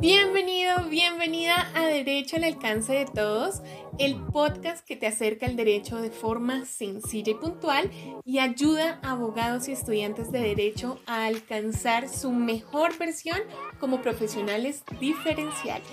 [0.00, 3.62] Bienvenido, bienvenida a Derecho al alcance de todos,
[3.98, 7.90] el podcast que te acerca al derecho de forma sencilla y puntual
[8.24, 13.40] y ayuda a abogados y estudiantes de derecho a alcanzar su mejor versión
[13.80, 15.88] como profesionales diferenciales.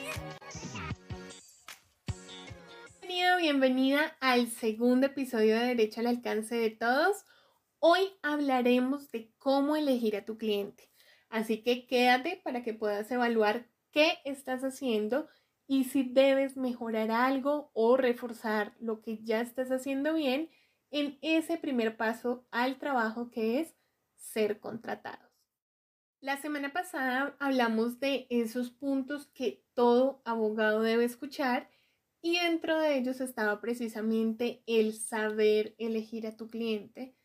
[3.02, 7.26] Bienvenido, bienvenida al segundo episodio de Derecho al alcance de todos.
[7.80, 10.92] Hoy hablaremos de cómo elegir a tu cliente.
[11.30, 13.66] Así que quédate para que puedas evaluar
[13.96, 15.30] qué estás haciendo
[15.68, 20.50] y si debes mejorar algo o reforzar lo que ya estás haciendo bien
[20.92, 23.74] en ese primer paso al trabajo que es
[24.16, 25.32] ser contratados.
[26.20, 31.70] La semana pasada hablamos de esos puntos que todo abogado debe escuchar
[32.22, 37.16] y dentro de ellos estaba precisamente el saber elegir a tu cliente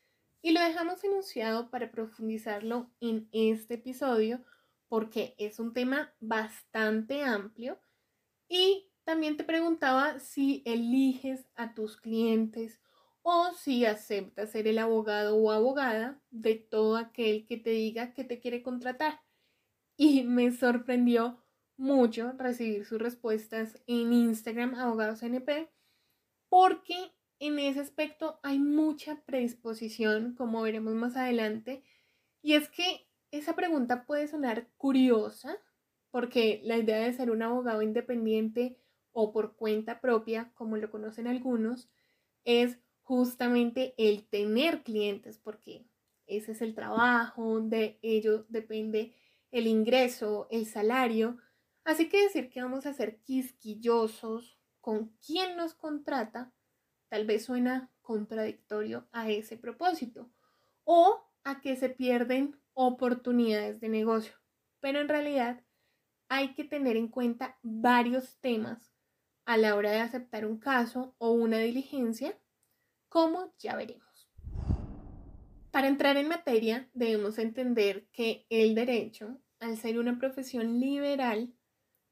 [0.41, 4.45] y lo dejamos enunciado para profundizarlo en este episodio
[4.91, 7.79] porque es un tema bastante amplio.
[8.49, 12.81] Y también te preguntaba si eliges a tus clientes
[13.23, 18.25] o si aceptas ser el abogado o abogada de todo aquel que te diga que
[18.25, 19.21] te quiere contratar.
[19.97, 21.41] Y me sorprendió
[21.77, 25.71] mucho recibir sus respuestas en Instagram, abogados NP,
[26.49, 31.85] porque en ese aspecto hay mucha predisposición, como veremos más adelante,
[32.43, 35.57] y es que esa pregunta puede sonar curiosa
[36.11, 38.79] porque la idea de ser un abogado independiente
[39.13, 41.89] o por cuenta propia, como lo conocen algunos,
[42.45, 45.87] es justamente el tener clientes, porque
[46.27, 49.15] ese es el trabajo, de ello depende
[49.51, 51.39] el ingreso, el salario.
[51.85, 56.53] Así que decir que vamos a ser quisquillosos con quien nos contrata,
[57.09, 60.31] tal vez suena contradictorio a ese propósito,
[60.85, 64.33] o a que se pierden oportunidades de negocio.
[64.81, 65.63] Pero en realidad
[66.31, 68.95] hay que tener en cuenta varios temas
[69.45, 72.41] a la hora de aceptar un caso o una diligencia,
[73.11, 74.31] como ya veremos.
[75.71, 81.53] Para entrar en materia, debemos entender que el derecho, al ser una profesión liberal,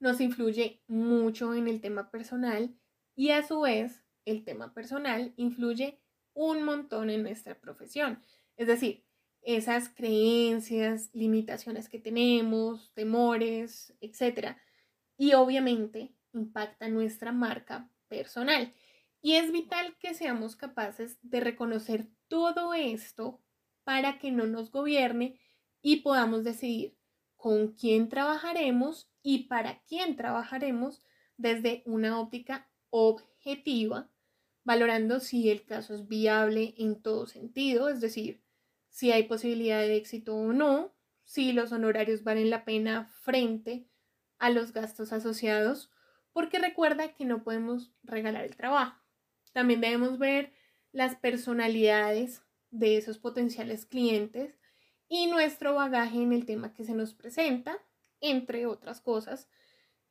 [0.00, 2.78] nos influye mucho en el tema personal
[3.16, 6.02] y a su vez el tema personal influye
[6.34, 8.22] un montón en nuestra profesión.
[8.56, 9.07] Es decir,
[9.48, 14.58] esas creencias, limitaciones que tenemos, temores, etc.
[15.16, 18.74] Y obviamente impacta nuestra marca personal.
[19.22, 23.40] Y es vital que seamos capaces de reconocer todo esto
[23.84, 25.40] para que no nos gobierne
[25.80, 26.98] y podamos decidir
[27.36, 31.06] con quién trabajaremos y para quién trabajaremos
[31.38, 34.10] desde una óptica objetiva,
[34.62, 38.42] valorando si el caso es viable en todo sentido, es decir,
[38.98, 40.92] si hay posibilidad de éxito o no,
[41.22, 43.86] si los honorarios valen la pena frente
[44.40, 45.92] a los gastos asociados,
[46.32, 49.00] porque recuerda que no podemos regalar el trabajo.
[49.52, 50.52] También debemos ver
[50.90, 52.42] las personalidades
[52.72, 54.58] de esos potenciales clientes
[55.06, 57.78] y nuestro bagaje en el tema que se nos presenta,
[58.20, 59.48] entre otras cosas,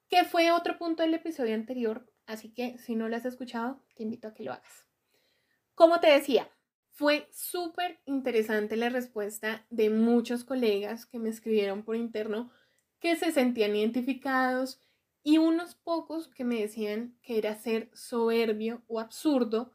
[0.07, 4.03] que fue otro punto del episodio anterior, así que si no lo has escuchado, te
[4.03, 4.87] invito a que lo hagas.
[5.75, 6.49] Como te decía,
[6.97, 12.49] fue súper interesante la respuesta de muchos colegas que me escribieron por interno
[12.99, 14.81] que se sentían identificados
[15.21, 19.73] y unos pocos que me decían que era ser soberbio o absurdo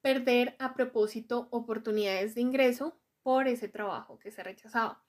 [0.00, 5.04] perder a propósito oportunidades de ingreso por ese trabajo que se rechazaba.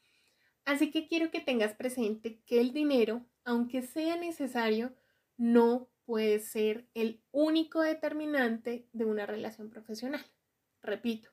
[0.66, 4.94] Así que quiero que tengas presente que el dinero, aunque sea necesario,
[5.38, 10.26] no puede ser el único determinante de una relación profesional.
[10.82, 11.33] Repito,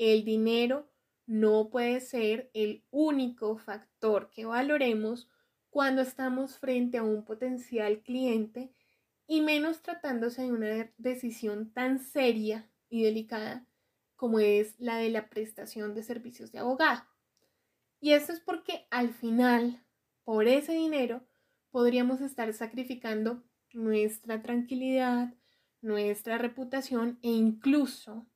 [0.00, 0.90] el dinero
[1.26, 5.28] no puede ser el único factor que valoremos
[5.68, 8.72] cuando estamos frente a un potencial cliente
[9.26, 13.66] y menos tratándose de una decisión tan seria y delicada
[14.16, 17.04] como es la de la prestación de servicios de abogado.
[18.00, 19.84] Y esto es porque al final,
[20.24, 21.26] por ese dinero,
[21.70, 23.44] podríamos estar sacrificando
[23.74, 25.34] nuestra tranquilidad,
[25.82, 28.26] nuestra reputación e incluso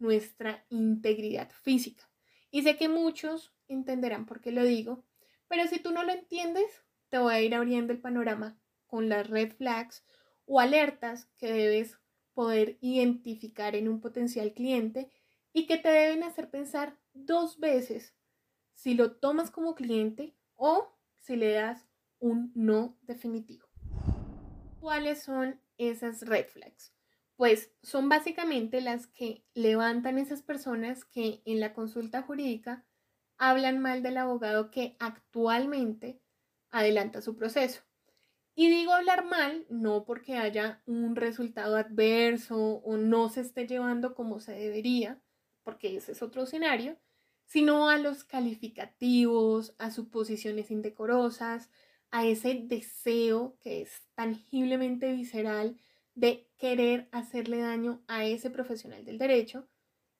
[0.00, 2.10] nuestra integridad física.
[2.50, 5.04] Y sé que muchos entenderán por qué lo digo,
[5.46, 9.28] pero si tú no lo entiendes, te voy a ir abriendo el panorama con las
[9.30, 10.04] red flags
[10.46, 11.98] o alertas que debes
[12.34, 15.10] poder identificar en un potencial cliente
[15.52, 18.16] y que te deben hacer pensar dos veces
[18.72, 21.86] si lo tomas como cliente o si le das
[22.18, 23.66] un no definitivo.
[24.80, 26.94] ¿Cuáles son esas red flags?
[27.40, 32.84] Pues son básicamente las que levantan esas personas que en la consulta jurídica
[33.38, 36.20] hablan mal del abogado que actualmente
[36.70, 37.80] adelanta su proceso.
[38.54, 44.14] Y digo hablar mal no porque haya un resultado adverso o no se esté llevando
[44.14, 45.18] como se debería,
[45.62, 46.98] porque ese es otro escenario,
[47.46, 51.70] sino a los calificativos, a suposiciones indecorosas,
[52.10, 55.80] a ese deseo que es tangiblemente visceral
[56.14, 59.68] de querer hacerle daño a ese profesional del derecho,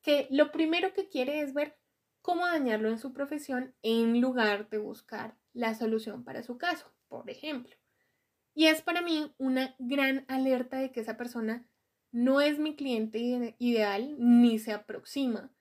[0.02, 1.76] que lo primero que quiere es ver
[2.22, 7.28] cómo dañarlo en su profesión en lugar de buscar la solución para su caso, por
[7.28, 7.74] ejemplo.
[8.54, 11.66] Y es para mí una gran alerta de que esa persona
[12.12, 15.52] no es mi cliente ideal ni se aproxima,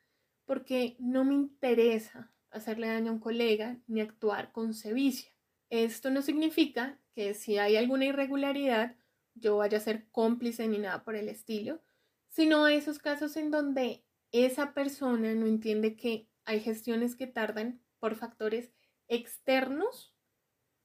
[0.46, 5.32] porque no me interesa hacerle daño a un colega ni actuar con sevicia.
[5.70, 8.96] Esto no significa que si hay alguna irregularidad
[9.40, 11.82] yo vaya a ser cómplice ni nada por el estilo,
[12.30, 18.16] sino esos casos en donde esa persona no entiende que hay gestiones que tardan por
[18.16, 18.72] factores
[19.08, 20.14] externos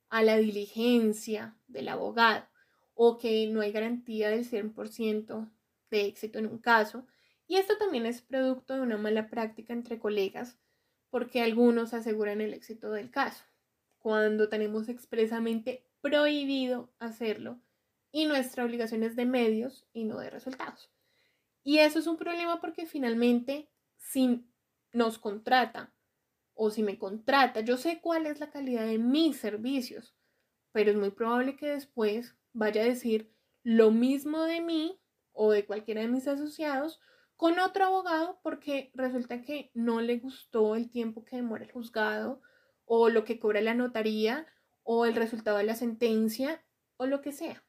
[0.08, 2.46] a la diligencia del abogado
[2.94, 5.50] o que no hay garantía del 100%
[5.90, 7.06] de éxito en un caso.
[7.46, 10.58] Y esto también es producto de una mala práctica entre colegas
[11.10, 13.44] porque algunos aseguran el éxito del caso,
[13.98, 17.60] cuando tenemos expresamente prohibido hacerlo
[18.14, 20.88] y nuestra obligación es de medios y no de resultados.
[21.64, 24.46] Y eso es un problema porque finalmente si
[24.92, 25.92] nos contrata
[26.54, 30.14] o si me contrata, yo sé cuál es la calidad de mis servicios,
[30.70, 33.34] pero es muy probable que después vaya a decir
[33.64, 35.00] lo mismo de mí
[35.32, 37.00] o de cualquiera de mis asociados
[37.34, 42.40] con otro abogado porque resulta que no le gustó el tiempo que demora el juzgado
[42.84, 44.46] o lo que cobra la notaría
[44.84, 46.64] o el resultado de la sentencia
[46.96, 47.64] o lo que sea.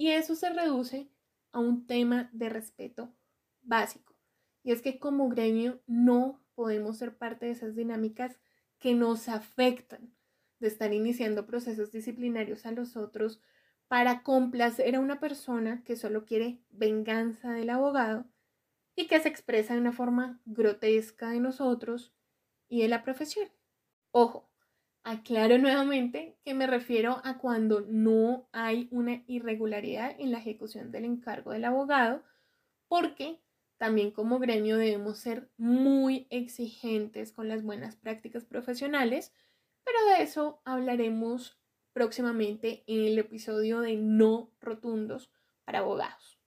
[0.00, 1.10] Y eso se reduce
[1.52, 3.14] a un tema de respeto
[3.60, 4.14] básico.
[4.62, 8.40] Y es que como gremio no podemos ser parte de esas dinámicas
[8.78, 10.10] que nos afectan
[10.58, 13.42] de estar iniciando procesos disciplinarios a los otros
[13.88, 18.24] para complacer a una persona que solo quiere venganza del abogado
[18.96, 22.14] y que se expresa de una forma grotesca de nosotros
[22.70, 23.50] y de la profesión.
[24.12, 24.49] Ojo,
[25.02, 31.04] aclaro nuevamente que me refiero a cuando no hay una irregularidad en la ejecución del
[31.04, 32.22] encargo del abogado,
[32.88, 33.40] porque
[33.78, 39.32] también como gremio debemos ser muy exigentes con las buenas prácticas profesionales,
[39.84, 41.58] pero de eso hablaremos
[41.92, 45.30] próximamente en el episodio de no rotundos
[45.64, 46.38] para abogados.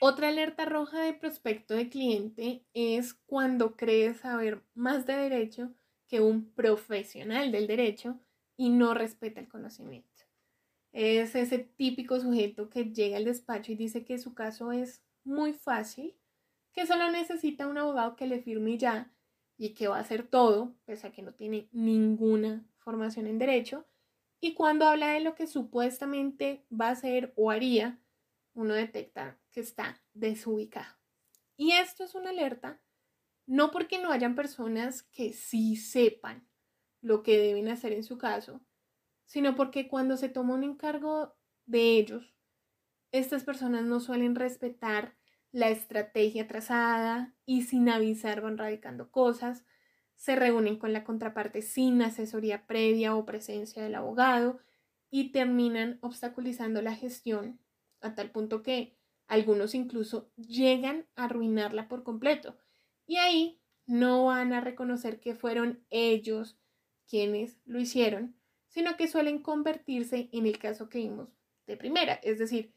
[0.00, 5.72] Otra alerta roja de prospecto de cliente es cuando crees saber más de derecho
[6.08, 8.18] que un profesional del derecho
[8.56, 10.08] y no respeta el conocimiento.
[10.92, 15.52] Es ese típico sujeto que llega al despacho y dice que su caso es muy
[15.52, 16.16] fácil,
[16.72, 19.12] que solo necesita un abogado que le firme ya
[19.56, 23.86] y que va a hacer todo, pese a que no tiene ninguna formación en derecho.
[24.40, 28.00] Y cuando habla de lo que supuestamente va a hacer o haría,
[28.54, 30.96] uno detecta que está desubicado.
[31.56, 32.80] Y esto es una alerta,
[33.48, 36.46] no porque no hayan personas que sí sepan
[37.00, 38.60] lo que deben hacer en su caso,
[39.24, 41.34] sino porque cuando se toma un encargo
[41.64, 42.36] de ellos,
[43.10, 45.16] estas personas no suelen respetar
[45.50, 49.64] la estrategia trazada y sin avisar van radicando cosas,
[50.14, 54.60] se reúnen con la contraparte sin asesoría previa o presencia del abogado
[55.10, 57.58] y terminan obstaculizando la gestión
[58.02, 58.94] a tal punto que
[59.26, 62.58] algunos incluso llegan a arruinarla por completo.
[63.08, 66.58] Y ahí no van a reconocer que fueron ellos
[67.08, 68.36] quienes lo hicieron,
[68.68, 71.30] sino que suelen convertirse en el caso que vimos
[71.66, 72.74] de primera, es decir,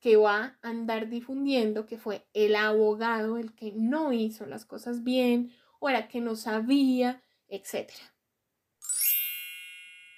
[0.00, 5.04] que va a andar difundiendo que fue el abogado el que no hizo las cosas
[5.04, 7.92] bien o era que no sabía, etc.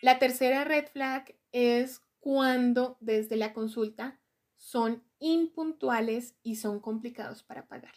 [0.00, 4.20] La tercera red flag es cuando desde la consulta
[4.56, 7.94] son impuntuales y son complicados para pagar.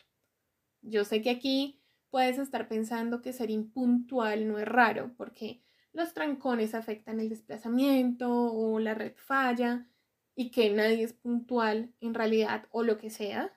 [0.84, 5.64] Yo sé que aquí puedes estar pensando que ser impuntual no es raro porque
[5.94, 9.88] los trancones afectan el desplazamiento o la red falla
[10.36, 13.54] y que nadie es puntual en realidad o lo que sea,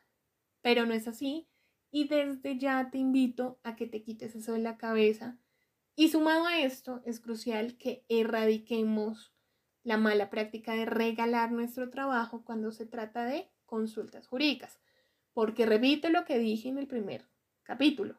[0.63, 1.49] pero no es así.
[1.91, 5.39] Y desde ya te invito a que te quites eso de la cabeza.
[5.97, 9.35] Y sumado a esto es crucial que erradiquemos
[9.83, 14.79] la mala práctica de regalar nuestro trabajo cuando se trata de consultas jurídicas,
[15.37, 17.29] porque repito lo que dije en el primer
[17.63, 18.19] capítulo,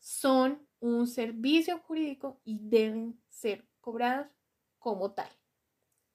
[0.00, 4.26] son un servicio jurídico y deben ser cobrados
[4.80, 5.28] como tal.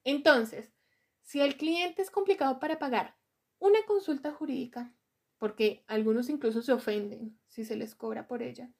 [0.04, 0.70] Entonces,
[1.22, 3.16] si el cliente es complicado para pagar
[3.58, 4.92] una consulta jurídica,
[5.38, 8.70] porque algunos incluso se ofenden si se les cobra por ella,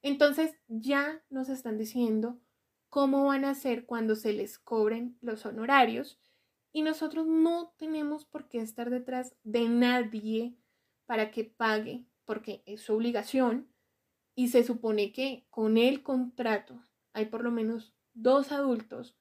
[0.00, 2.38] entonces ya nos están diciendo
[2.88, 6.20] cómo van a hacer cuando se les cobren los honorarios
[6.72, 10.56] y nosotros no tenemos por qué estar detrás de nadie
[11.06, 13.68] para que pague, porque es su obligación
[14.34, 19.16] y se supone que con el contrato hay por lo menos dos adultos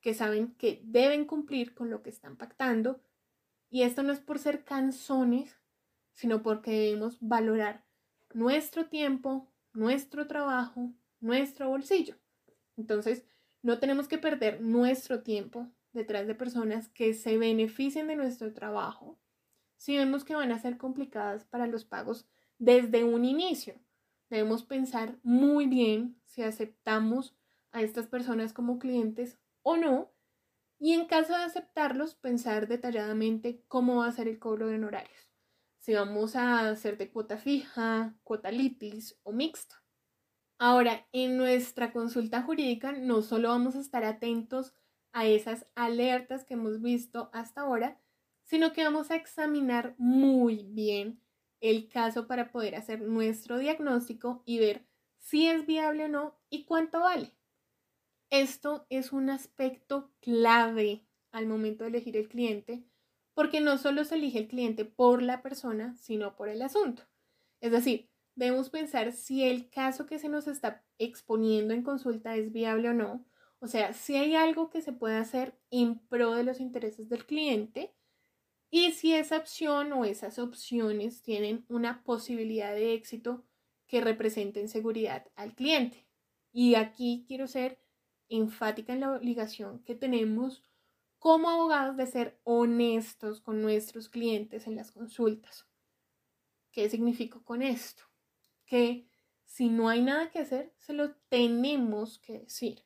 [0.00, 3.00] que saben que deben cumplir con lo que están pactando
[3.70, 5.58] y esto no es por ser canzones,
[6.12, 7.84] sino porque debemos valorar
[8.34, 12.16] nuestro tiempo, nuestro trabajo, nuestro bolsillo.
[12.76, 13.24] Entonces,
[13.62, 19.18] no tenemos que perder nuestro tiempo detrás de personas que se beneficien de nuestro trabajo
[19.76, 23.74] si vemos que van a ser complicadas para los pagos desde un inicio.
[24.30, 27.36] Debemos pensar muy bien si aceptamos
[27.72, 30.12] a estas personas como clientes o no
[30.78, 35.32] y en caso de aceptarlos pensar detalladamente cómo va a ser el cobro de honorarios.
[35.78, 39.82] Si vamos a hacer de cuota fija, cuota litis o mixta.
[40.58, 44.74] Ahora, en nuestra consulta jurídica no solo vamos a estar atentos
[45.12, 48.00] a esas alertas que hemos visto hasta ahora,
[48.44, 51.20] sino que vamos a examinar muy bien
[51.60, 54.84] el caso para poder hacer nuestro diagnóstico y ver
[55.18, 57.32] si es viable o no y cuánto vale.
[58.30, 62.84] Esto es un aspecto clave al momento de elegir el cliente,
[63.34, 67.04] porque no solo se elige el cliente por la persona, sino por el asunto.
[67.60, 72.52] Es decir, debemos pensar si el caso que se nos está exponiendo en consulta es
[72.52, 73.24] viable o no,
[73.62, 77.24] o sea, si hay algo que se puede hacer en pro de los intereses del
[77.24, 77.94] cliente
[78.70, 83.44] y si esa opción o esas opciones tienen una posibilidad de éxito
[83.86, 86.06] que representen seguridad al cliente.
[86.52, 87.80] Y aquí quiero ser
[88.28, 90.62] enfática en la obligación que tenemos
[91.18, 95.66] como abogados de ser honestos con nuestros clientes en las consultas.
[96.70, 98.02] ¿Qué significa con esto?
[98.72, 99.06] que
[99.44, 102.82] si no hay nada que hacer, se lo tenemos que decir.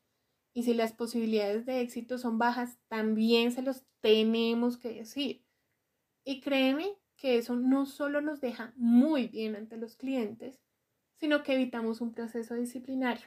[0.56, 5.44] Y si las posibilidades de éxito son bajas, también se los tenemos que decir.
[6.24, 10.58] Y créeme que eso no solo nos deja muy bien ante los clientes,
[11.20, 13.26] sino que evitamos un proceso disciplinario.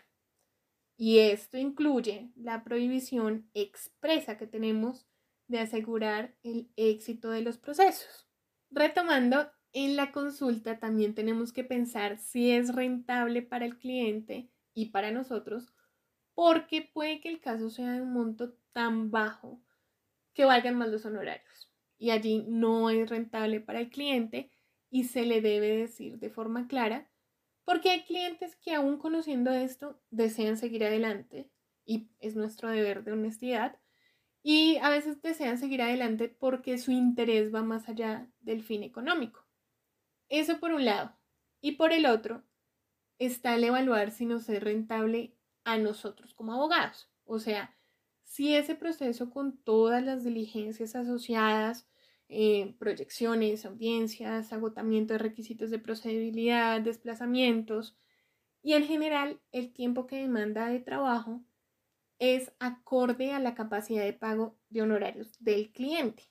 [0.97, 5.05] Y esto incluye la prohibición expresa que tenemos
[5.47, 8.27] de asegurar el éxito de los procesos.
[8.71, 14.87] Retomando en la consulta también tenemos que pensar si es rentable para el cliente y
[14.87, 15.75] para nosotros,
[16.39, 19.61] porque puede que el caso sea de un monto tan bajo
[20.31, 21.69] que valgan más los honorarios.
[21.97, 24.49] Y allí no es rentable para el cliente
[24.89, 27.11] y se le debe decir de forma clara,
[27.65, 31.51] porque hay clientes que aún conociendo esto desean seguir adelante
[31.83, 33.77] y es nuestro deber de honestidad.
[34.41, 39.45] Y a veces desean seguir adelante porque su interés va más allá del fin económico.
[40.29, 41.17] Eso por un lado.
[41.59, 42.45] Y por el otro,
[43.17, 45.35] está el evaluar si nos es rentable
[45.73, 47.09] a nosotros como abogados.
[47.25, 47.75] O sea,
[48.23, 51.87] si ese proceso con todas las diligencias asociadas,
[52.27, 57.97] eh, proyecciones, audiencias, agotamiento de requisitos de procedibilidad, desplazamientos
[58.61, 61.41] y en general el tiempo que demanda de trabajo
[62.19, 66.29] es acorde a la capacidad de pago de honorarios del cliente.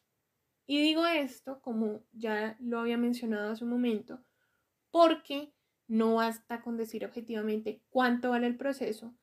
[0.66, 4.22] Y digo esto, como ya lo había mencionado hace un momento,
[4.90, 5.52] porque
[5.88, 9.14] no basta con decir objetivamente cuánto vale el proceso,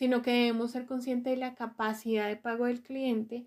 [0.00, 3.46] sino que debemos ser conscientes de la capacidad de pago del cliente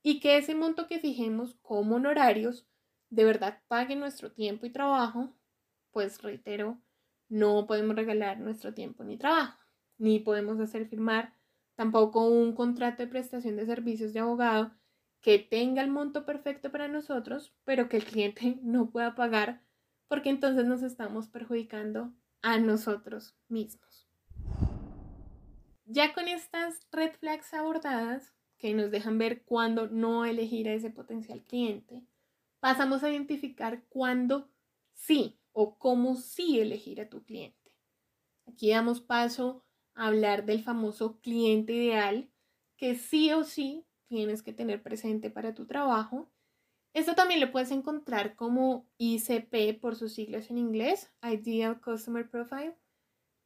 [0.00, 2.68] y que ese monto que fijemos como honorarios
[3.10, 5.34] de verdad pague nuestro tiempo y trabajo,
[5.90, 6.80] pues reitero,
[7.28, 9.58] no podemos regalar nuestro tiempo ni trabajo,
[9.98, 11.34] ni podemos hacer firmar
[11.74, 14.70] tampoco un contrato de prestación de servicios de abogado
[15.20, 19.64] que tenga el monto perfecto para nosotros, pero que el cliente no pueda pagar,
[20.06, 24.07] porque entonces nos estamos perjudicando a nosotros mismos.
[25.98, 30.90] Ya con estas red flags abordadas, que nos dejan ver cuándo no elegir a ese
[30.90, 32.06] potencial cliente,
[32.60, 34.48] pasamos a identificar cuándo
[34.92, 37.74] sí o cómo sí elegir a tu cliente.
[38.46, 39.64] Aquí damos paso
[39.96, 42.30] a hablar del famoso cliente ideal,
[42.76, 46.30] que sí o sí tienes que tener presente para tu trabajo.
[46.94, 52.76] Esto también lo puedes encontrar como ICP por sus siglas en inglés, Ideal Customer Profile,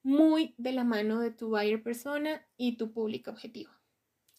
[0.03, 3.71] muy de la mano de tu buyer persona y tu público objetivo.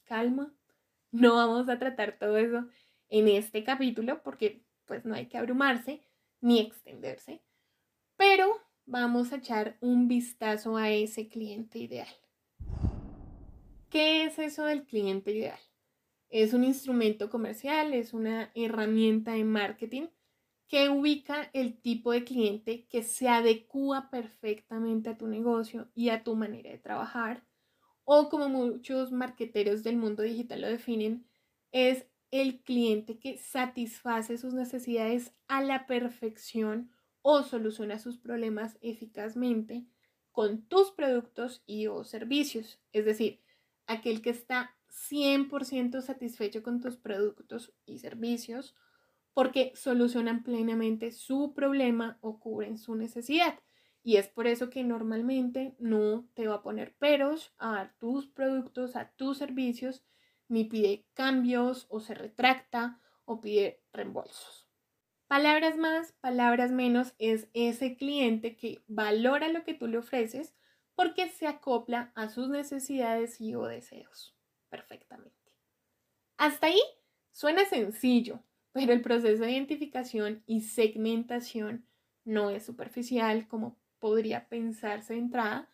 [0.03, 0.53] Calma,
[1.11, 2.67] no vamos a tratar todo eso
[3.09, 6.01] en este capítulo porque pues no hay que abrumarse
[6.41, 7.41] ni extenderse,
[8.17, 12.07] pero vamos a echar un vistazo a ese cliente ideal.
[13.89, 15.59] ¿Qué es eso del cliente ideal?
[16.29, 20.07] Es un instrumento comercial, es una herramienta de marketing
[20.73, 26.23] que ubica el tipo de cliente que se adecua perfectamente a tu negocio y a
[26.23, 27.45] tu manera de trabajar
[28.05, 31.27] o como muchos marqueteros del mundo digital lo definen,
[31.71, 36.89] es el cliente que satisface sus necesidades a la perfección
[37.21, 39.85] o soluciona sus problemas eficazmente
[40.31, 42.79] con tus productos y o servicios.
[42.93, 43.43] Es decir,
[43.85, 48.73] aquel que está 100% satisfecho con tus productos y servicios
[49.33, 53.59] porque solucionan plenamente su problema o cubren su necesidad.
[54.03, 58.95] Y es por eso que normalmente no te va a poner peros a tus productos,
[58.95, 60.03] a tus servicios,
[60.49, 64.67] ni pide cambios o se retracta o pide reembolsos.
[65.27, 70.53] Palabras más, palabras menos es ese cliente que valora lo que tú le ofreces
[70.95, 74.35] porque se acopla a sus necesidades y o deseos
[74.69, 75.53] perfectamente.
[76.37, 76.81] Hasta ahí
[77.31, 81.87] suena sencillo, pero el proceso de identificación y segmentación
[82.25, 85.69] no es superficial como podría pensarse de entrada.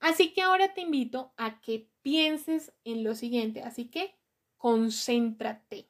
[0.00, 3.62] Así que ahora te invito a que pienses en lo siguiente.
[3.62, 4.18] Así que
[4.56, 5.88] concéntrate.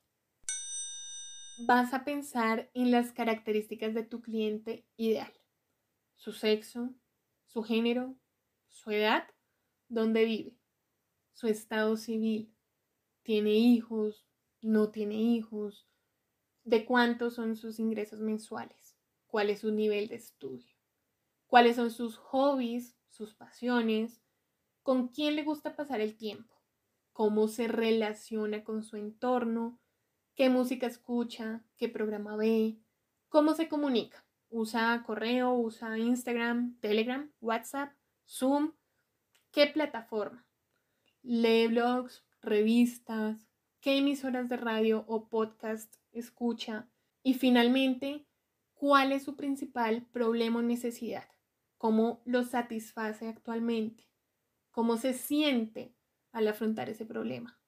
[1.67, 5.33] Vas a pensar en las características de tu cliente ideal.
[6.17, 6.95] Su sexo,
[7.47, 8.17] su género,
[8.69, 9.27] su edad,
[9.89, 10.57] dónde vive,
[11.33, 12.55] su estado civil,
[13.23, 14.27] tiene hijos,
[14.61, 15.87] no tiene hijos,
[16.65, 20.73] de cuántos son sus ingresos mensuales, cuál es su nivel de estudio
[21.53, 24.23] cuáles son sus hobbies, sus pasiones,
[24.83, 26.57] con quién le gusta pasar el tiempo,
[27.13, 29.79] cómo se relaciona con su entorno,
[30.35, 32.79] qué música escucha, qué programa ve,
[33.29, 34.25] cómo se comunica.
[34.49, 37.93] Usa correo, usa Instagram, Telegram, WhatsApp,
[38.27, 38.73] Zoom,
[39.51, 40.47] qué plataforma.
[41.21, 43.47] Lee blogs, revistas,
[43.83, 46.89] qué emisoras de radio o podcast escucha.
[47.23, 48.27] Y finalmente,
[48.73, 51.29] cuál es su principal problema o necesidad
[51.83, 54.09] cómo lo satisface actualmente,
[54.71, 55.97] cómo se siente
[56.31, 57.59] al afrontar ese problema,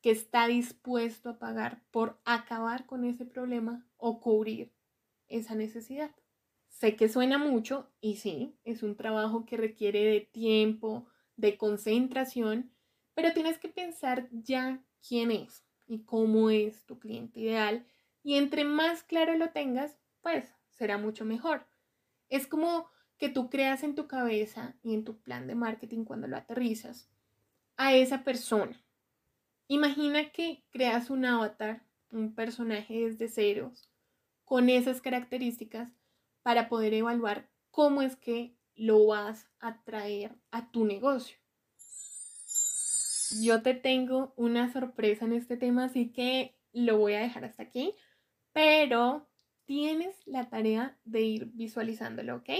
[0.00, 4.72] qué está dispuesto a pagar por acabar con ese problema o cubrir
[5.28, 6.12] esa necesidad.
[6.68, 12.72] Sé que suena mucho y sí, es un trabajo que requiere de tiempo, de concentración,
[13.12, 17.86] pero tienes que pensar ya quién es y cómo es tu cliente ideal
[18.22, 21.66] y entre más claro lo tengas, pues será mucho mejor.
[22.28, 22.88] Es como
[23.18, 27.08] que tú creas en tu cabeza y en tu plan de marketing cuando lo aterrizas
[27.76, 28.80] a esa persona.
[29.68, 33.88] Imagina que creas un avatar, un personaje desde ceros,
[34.44, 35.90] con esas características
[36.42, 41.41] para poder evaluar cómo es que lo vas a traer a tu negocio.
[43.40, 47.62] Yo te tengo una sorpresa en este tema, así que lo voy a dejar hasta
[47.62, 47.94] aquí,
[48.52, 49.28] pero
[49.64, 52.50] tienes la tarea de ir visualizándolo, ¿ok?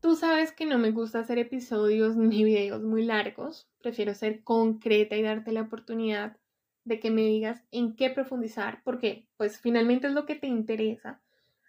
[0.00, 5.16] Tú sabes que no me gusta hacer episodios ni videos muy largos, prefiero ser concreta
[5.16, 6.36] y darte la oportunidad
[6.84, 11.22] de que me digas en qué profundizar, porque pues finalmente es lo que te interesa.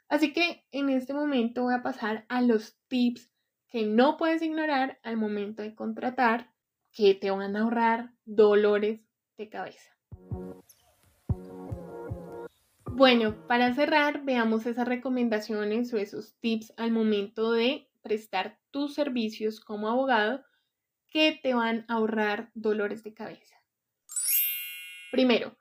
[0.10, 3.32] Así que en este momento voy a pasar a los tips
[3.70, 6.54] que no puedes ignorar al momento de contratar,
[6.96, 9.02] que te van a ahorrar dolores
[9.38, 9.92] de cabeza.
[12.90, 19.60] Bueno, para cerrar, veamos esas recomendaciones o esos tips al momento de prestar tus servicios
[19.60, 20.46] como abogado
[21.10, 23.58] que te van a ahorrar dolores de cabeza.
[25.12, 25.58] Primero,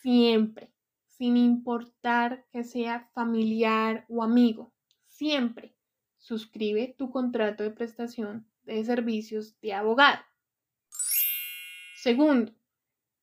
[0.00, 0.72] siempre,
[1.06, 4.72] sin importar que sea familiar o amigo,
[5.08, 5.74] siempre
[6.18, 10.27] suscribe tu contrato de prestación de servicios de abogado.
[12.02, 12.52] Segundo,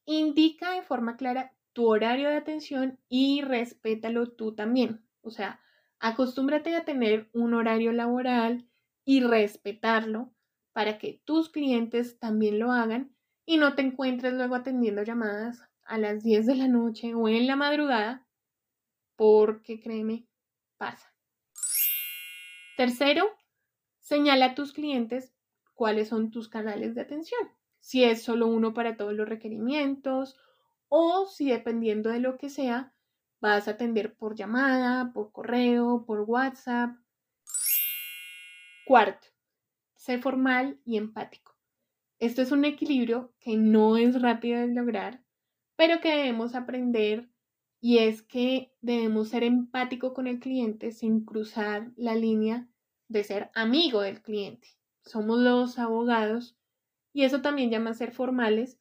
[0.06, 5.06] indica de forma clara tu horario de atención y respétalo tú también.
[5.22, 5.60] O sea,
[6.00, 8.68] Acostúmbrate a tener un horario laboral
[9.06, 10.32] y respetarlo
[10.74, 15.98] para que tus clientes también lo hagan y no te encuentres luego atendiendo llamadas a
[15.98, 18.28] las 10 de la noche o en la madrugada,
[19.16, 20.28] porque créeme,
[20.78, 21.12] pasa.
[22.78, 23.26] Tercero,
[24.00, 25.34] señala a tus clientes
[25.74, 27.50] cuáles son tus canales de atención.
[27.86, 30.36] Si es solo uno para todos los requerimientos
[30.90, 32.96] o si dependiendo de lo que sea,
[33.46, 36.96] Vas a atender por llamada, por correo, por WhatsApp.
[38.88, 39.28] Cuarto,
[39.96, 41.56] sé formal y empático.
[42.18, 45.24] Esto es un equilibrio que no es rápido de lograr,
[45.76, 47.30] pero que debemos aprender
[47.80, 52.68] y es que debemos ser empático con el cliente sin cruzar la línea
[53.10, 54.70] de ser amigo del cliente.
[55.04, 56.58] Somos los abogados
[57.16, 58.78] y eso también llama a ser formales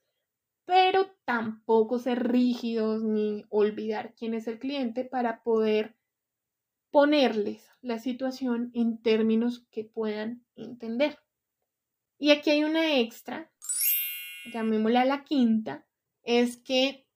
[0.65, 5.95] pero tampoco ser rígidos ni olvidar quién es el cliente para poder
[6.91, 11.19] ponerles la situación en términos que puedan entender.
[12.19, 13.51] Y aquí hay una extra,
[14.53, 15.87] llamémosla la quinta,
[16.23, 17.07] es que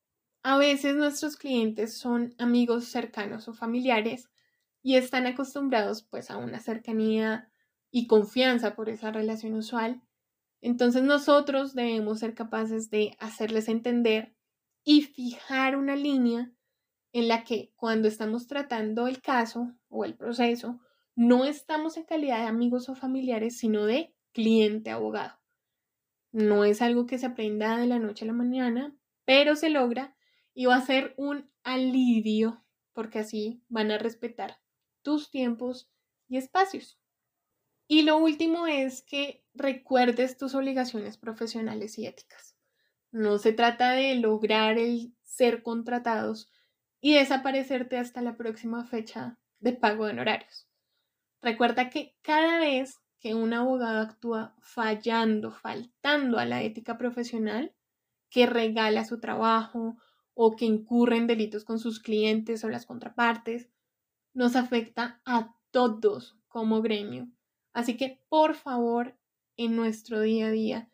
[0.42, 4.28] a veces nuestros clientes son amigos cercanos o familiares
[4.82, 7.50] y están acostumbrados pues a una cercanía
[7.90, 10.02] y confianza por esa relación usual.
[10.60, 14.34] Entonces nosotros debemos ser capaces de hacerles entender
[14.84, 16.52] y fijar una línea
[17.12, 20.80] en la que cuando estamos tratando el caso o el proceso,
[21.14, 25.38] no estamos en calidad de amigos o familiares, sino de cliente abogado.
[26.32, 30.16] No es algo que se aprenda de la noche a la mañana, pero se logra
[30.54, 34.60] y va a ser un alivio porque así van a respetar
[35.02, 35.90] tus tiempos
[36.28, 36.98] y espacios.
[37.86, 42.56] Y lo último es que recuerdes tus obligaciones profesionales y éticas.
[43.10, 46.50] No se trata de lograr el ser contratados
[47.00, 50.68] y desaparecerte hasta la próxima fecha de pago de honorarios.
[51.40, 57.74] Recuerda que cada vez que un abogado actúa fallando, faltando a la ética profesional,
[58.30, 59.96] que regala su trabajo
[60.34, 63.68] o que incurre en delitos con sus clientes o las contrapartes,
[64.34, 67.28] nos afecta a todos como gremio.
[67.72, 69.16] Así que, por favor,
[69.58, 70.90] en nuestro día a día,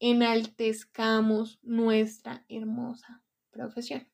[0.00, 4.08] enaltezcamos nuestra hermosa profesión.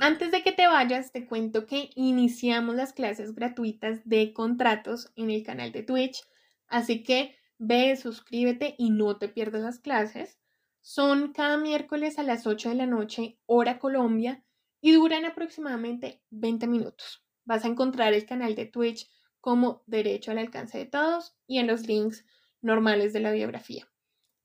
[0.00, 5.30] Antes de que te vayas, te cuento que iniciamos las clases gratuitas de contratos en
[5.30, 6.24] el canal de Twitch,
[6.66, 10.40] así que ve, suscríbete y no te pierdas las clases.
[10.80, 14.44] Son cada miércoles a las 8 de la noche, hora Colombia,
[14.80, 17.24] y duran aproximadamente 20 minutos.
[17.44, 19.08] Vas a encontrar el canal de Twitch
[19.42, 22.24] como Derecho al alcance de todos y en los links
[22.62, 23.86] normales de la biografía.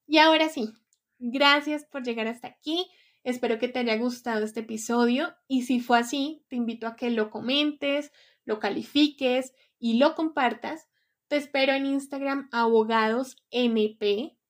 [0.08, 0.74] Y ahora sí,
[1.20, 2.88] gracias por llegar hasta aquí.
[3.24, 7.12] Espero que te haya gustado este episodio y si fue así, te invito a que
[7.12, 8.12] lo comentes,
[8.44, 10.88] lo califiques y lo compartas.
[11.28, 14.04] Te espero en Instagram abogadosmp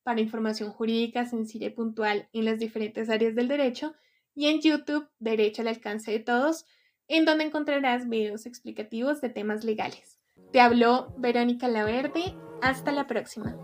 [0.04, 3.94] para información jurídica sencilla y puntual en las diferentes áreas del derecho
[4.34, 6.66] y en YouTube Derecho al alcance de todos,
[7.10, 10.17] en donde encontrarás videos explicativos de temas legales.
[10.52, 12.36] Te habló Verónica Laverde.
[12.62, 13.56] Hasta la próxima.